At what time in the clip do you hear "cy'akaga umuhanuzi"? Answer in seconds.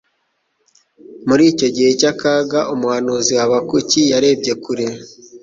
1.99-3.33